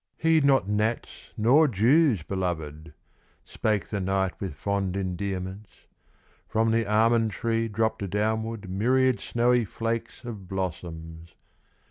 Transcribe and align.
"Heed 0.17 0.43
not 0.43 0.67
gnats 0.67 1.29
nor 1.37 1.67
Jews, 1.67 2.23
belovèd," 2.23 2.93
Spake 3.45 3.89
the 3.89 3.99
knight 4.01 4.31
with 4.41 4.55
fond 4.55 4.97
endearments. 4.97 5.85
From 6.47 6.71
the 6.71 6.87
almond 6.87 7.29
tree 7.29 7.67
dropped 7.67 8.09
downward 8.09 8.67
Myriad 8.67 9.19
snowy 9.19 9.63
flakes 9.63 10.25
of 10.25 10.47
blossoms. 10.47 11.35